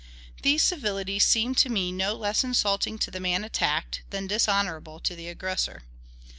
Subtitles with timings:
[0.41, 5.15] These civilities seem to me no less insulting to the man attacked than dishonorable to
[5.15, 5.83] the aggressor.